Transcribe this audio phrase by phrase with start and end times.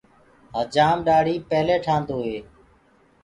[0.57, 2.37] هجآم ڏآڙهي ڀلي ٺآندو هي۔